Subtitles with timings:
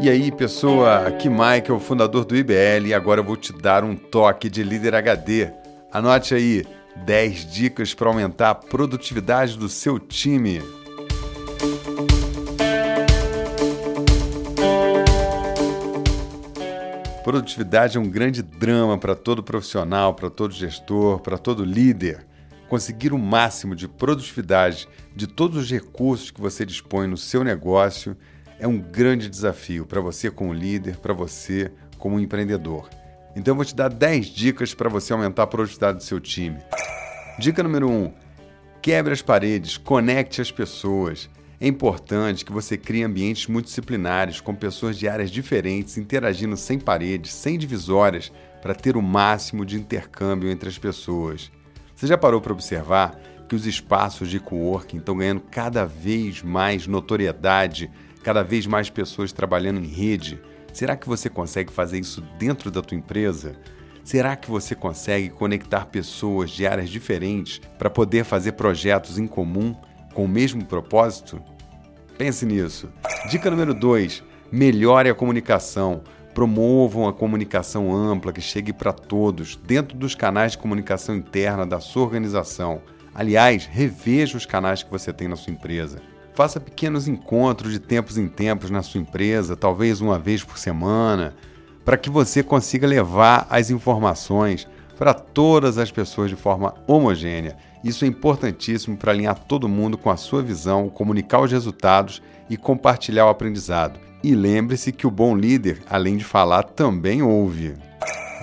[0.00, 3.96] E aí, pessoa, aqui Michael, fundador do IBL, e agora eu vou te dar um
[3.96, 5.50] toque de líder HD.
[5.92, 6.64] Anote aí
[7.04, 10.62] 10 dicas para aumentar a produtividade do seu time.
[17.24, 22.24] Produtividade é um grande drama para todo profissional, para todo gestor, para todo líder.
[22.68, 28.16] Conseguir o máximo de produtividade de todos os recursos que você dispõe no seu negócio
[28.58, 32.88] é um grande desafio para você como líder, para você como empreendedor.
[33.36, 36.58] Então eu vou te dar 10 dicas para você aumentar a produtividade do seu time.
[37.38, 38.12] Dica número 1: um,
[38.82, 41.30] quebre as paredes, conecte as pessoas.
[41.60, 47.32] É importante que você crie ambientes multidisciplinares, com pessoas de áreas diferentes interagindo sem paredes,
[47.32, 51.50] sem divisórias, para ter o máximo de intercâmbio entre as pessoas.
[51.96, 56.86] Você já parou para observar que os espaços de coworking estão ganhando cada vez mais
[56.86, 57.90] notoriedade,
[58.28, 60.38] cada vez mais pessoas trabalhando em rede?
[60.70, 63.56] Será que você consegue fazer isso dentro da tua empresa?
[64.04, 69.74] Será que você consegue conectar pessoas de áreas diferentes para poder fazer projetos em comum
[70.12, 71.42] com o mesmo propósito?
[72.18, 72.90] Pense nisso.
[73.30, 76.02] Dica número 2: melhore a comunicação.
[76.34, 81.80] Promovam a comunicação ampla que chegue para todos, dentro dos canais de comunicação interna da
[81.80, 82.82] sua organização.
[83.14, 86.02] Aliás, reveja os canais que você tem na sua empresa.
[86.38, 91.34] Faça pequenos encontros de tempos em tempos na sua empresa, talvez uma vez por semana,
[91.84, 98.04] para que você consiga levar as informações para todas as pessoas de forma homogênea isso
[98.04, 103.26] é importantíssimo para alinhar todo mundo com a sua visão, comunicar os resultados e compartilhar
[103.26, 104.00] o aprendizado.
[104.22, 107.74] E lembre-se que o bom líder, além de falar, também ouve.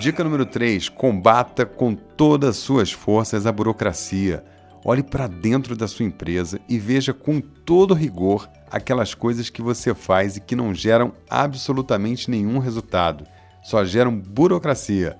[0.00, 4.42] Dica número 3: combata com todas as suas forças a burocracia.
[4.88, 9.92] Olhe para dentro da sua empresa e veja com todo rigor aquelas coisas que você
[9.92, 13.26] faz e que não geram absolutamente nenhum resultado,
[13.64, 15.18] só geram burocracia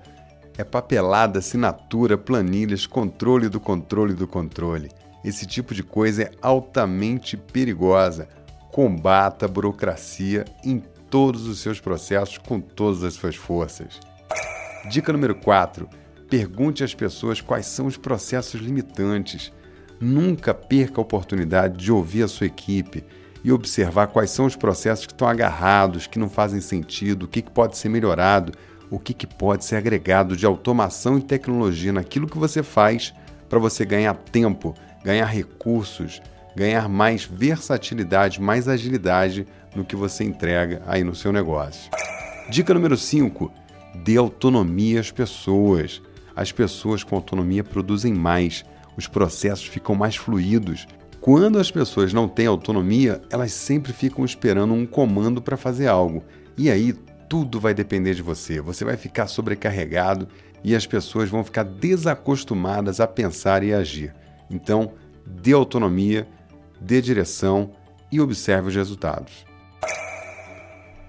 [0.57, 4.89] é papelada, assinatura, planilhas, controle do controle do controle.
[5.23, 8.27] Esse tipo de coisa é altamente perigosa.
[8.71, 10.79] Combata a burocracia em
[11.11, 13.99] todos os seus processos com todas as suas forças.
[14.89, 15.87] Dica número 4.
[16.27, 19.53] Pergunte às pessoas quais são os processos limitantes.
[19.99, 23.03] Nunca perca a oportunidade de ouvir a sua equipe
[23.43, 27.41] e observar quais são os processos que estão agarrados, que não fazem sentido, o que
[27.41, 28.53] pode ser melhorado,
[28.89, 33.13] o que, que pode ser agregado de automação e tecnologia naquilo que você faz
[33.49, 36.21] para você ganhar tempo, ganhar recursos,
[36.55, 41.89] ganhar mais versatilidade, mais agilidade no que você entrega aí no seu negócio.
[42.49, 43.51] Dica número 5:
[44.03, 46.01] dê autonomia às pessoas.
[46.35, 48.63] As pessoas com autonomia produzem mais,
[48.97, 50.87] os processos ficam mais fluidos.
[51.21, 56.23] Quando as pessoas não têm autonomia, elas sempre ficam esperando um comando para fazer algo.
[56.57, 56.93] E aí
[57.29, 58.59] tudo vai depender de você.
[58.59, 60.27] Você vai ficar sobrecarregado
[60.63, 64.15] e as pessoas vão ficar desacostumadas a pensar e agir.
[64.49, 64.93] Então,
[65.25, 66.27] dê autonomia,
[66.81, 67.71] dê direção
[68.11, 69.45] e observe os resultados.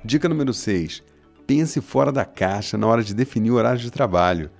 [0.04, 1.02] Dica número 6.
[1.46, 4.50] Pense fora da caixa na hora de definir o horário de trabalho.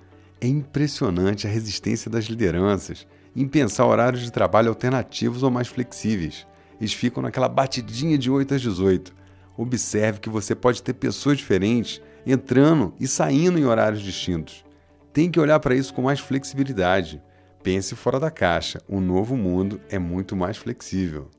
[0.41, 6.45] É impressionante a resistência das lideranças em pensar horários de trabalho alternativos ou mais flexíveis.
[6.79, 9.19] Eles ficam naquela batidinha de 8 às 18
[9.61, 14.63] observe que você pode ter pessoas diferentes entrando e saindo em horários distintos.
[15.11, 17.21] Tem que olhar para isso com mais flexibilidade.
[17.61, 18.81] Pense fora da caixa.
[18.87, 21.29] O novo mundo é muito mais flexível.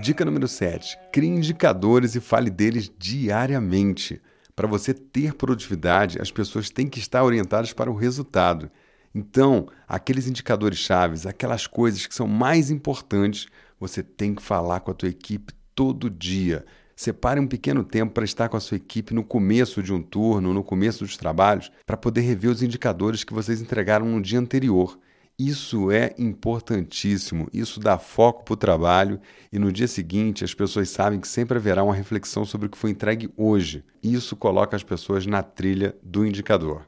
[0.00, 0.98] Dica número 7.
[1.12, 4.20] Crie indicadores e fale deles diariamente.
[4.56, 8.68] Para você ter produtividade, as pessoas têm que estar orientadas para o resultado.
[9.14, 13.46] Então, aqueles indicadores chaves, aquelas coisas que são mais importantes,
[13.78, 16.64] você tem que falar com a tua equipe todo dia.
[16.96, 20.54] Separe um pequeno tempo para estar com a sua equipe no começo de um turno,
[20.54, 24.98] no começo dos trabalhos, para poder rever os indicadores que vocês entregaram no dia anterior.
[25.36, 29.20] Isso é importantíssimo, isso dá foco para o trabalho
[29.52, 32.78] e no dia seguinte as pessoas sabem que sempre haverá uma reflexão sobre o que
[32.78, 33.84] foi entregue hoje.
[34.00, 36.86] Isso coloca as pessoas na trilha do indicador.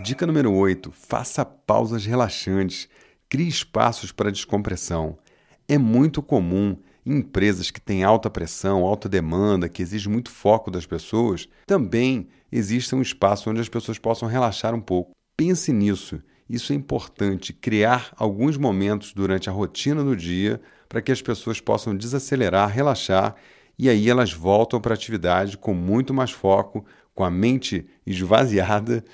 [0.00, 2.88] Dica número 8: faça pausas relaxantes,
[3.28, 5.18] crie espaços para descompressão.
[5.66, 10.86] É muito comum empresas que têm alta pressão, alta demanda, que exige muito foco das
[10.86, 15.10] pessoas, também existe um espaço onde as pessoas possam relaxar um pouco.
[15.36, 16.22] Pense nisso.
[16.48, 21.60] Isso é importante, criar alguns momentos durante a rotina do dia para que as pessoas
[21.60, 23.34] possam desacelerar, relaxar
[23.78, 29.04] e aí elas voltam para a atividade com muito mais foco, com a mente esvaziada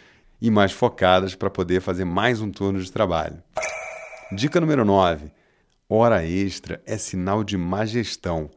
[0.45, 3.43] e mais focadas para poder fazer mais um turno de trabalho.
[4.31, 5.33] Dica número 9
[5.89, 8.51] Hora extra é sinal de má gestão.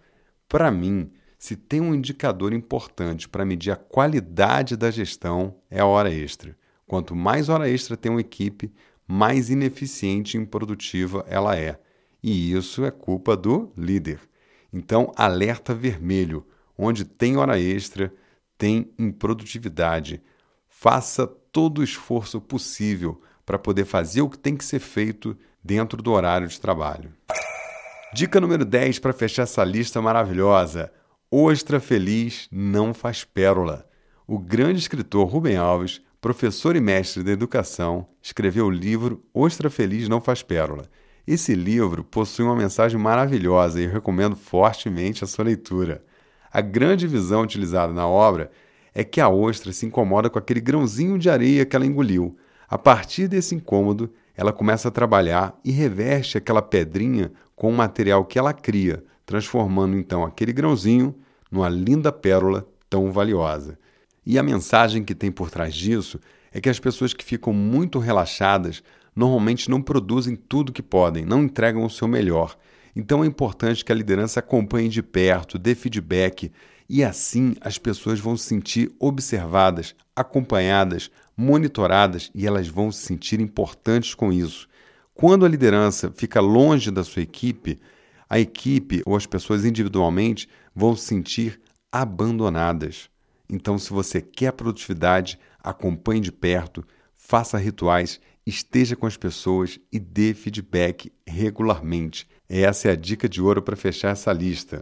[0.49, 5.85] Para mim, Se tem um indicador importante para medir a qualidade da gestão, é a
[5.85, 6.57] hora extra.
[6.85, 8.73] Quanto mais hora extra tem uma equipe,
[9.07, 11.79] mais ineficiente e improdutiva ela é.
[12.21, 14.19] E isso é culpa do líder.
[14.73, 16.45] Então, alerta vermelho.
[16.77, 18.11] Onde tem hora extra,
[18.57, 20.21] tem improdutividade.
[20.67, 21.25] Faça
[21.57, 26.11] todo o esforço possível para poder fazer o que tem que ser feito dentro do
[26.11, 27.11] horário de trabalho.
[28.13, 30.93] Dica número 10 para fechar essa lista maravilhosa:
[31.31, 33.89] Ostra feliz não faz pérola.
[34.27, 40.07] O grande escritor Rubem Alves, professor e mestre da educação, escreveu o livro Ostra feliz
[40.07, 40.87] não faz pérola.
[41.25, 46.05] Esse livro possui uma mensagem maravilhosa e recomendo fortemente a sua leitura.
[46.53, 48.51] A grande visão utilizada na obra
[48.97, 52.35] é que a ostra se incomoda com aquele grãozinho de areia que ela engoliu.
[52.67, 58.25] A partir desse incômodo, ela começa a trabalhar e reveste aquela pedrinha com o material
[58.25, 61.13] que ela cria, transformando então aquele grãozinho
[61.51, 63.77] numa linda pérola tão valiosa.
[64.25, 66.19] E a mensagem que tem por trás disso
[66.51, 68.81] é que as pessoas que ficam muito relaxadas
[69.15, 72.57] normalmente não produzem tudo que podem, não entregam o seu melhor.
[72.95, 76.51] Então é importante que a liderança acompanhe de perto, dê feedback
[76.89, 83.39] e assim as pessoas vão se sentir observadas, acompanhadas, monitoradas e elas vão se sentir
[83.39, 84.67] importantes com isso.
[85.13, 87.79] Quando a liderança fica longe da sua equipe,
[88.29, 91.59] a equipe ou as pessoas individualmente vão se sentir
[91.91, 93.09] abandonadas.
[93.49, 96.85] Então, se você quer produtividade, acompanhe de perto,
[97.15, 102.27] faça rituais, esteja com as pessoas e dê feedback regularmente.
[102.49, 104.81] Essa é a dica de ouro para fechar essa lista.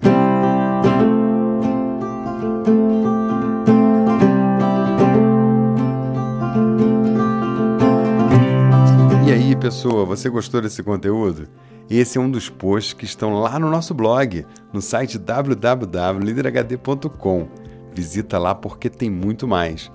[9.55, 11.47] Aí, pessoa, você gostou desse conteúdo?
[11.89, 17.47] Esse é um dos posts que estão lá no nosso blog, no site www.liderhd.com.
[17.93, 19.89] Visita lá porque tem muito mais.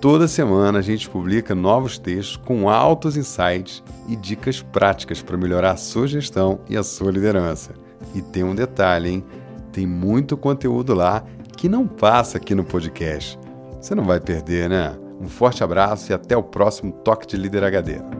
[0.00, 5.70] Toda semana a gente publica novos textos com altos insights e dicas práticas para melhorar
[5.72, 7.74] a sua gestão e a sua liderança.
[8.14, 9.24] E tem um detalhe, hein?
[9.72, 11.24] Tem muito conteúdo lá
[11.56, 13.38] que não passa aqui no podcast.
[13.80, 14.96] Você não vai perder, né?
[15.20, 18.15] Um forte abraço e até o próximo Toque de Líder HD.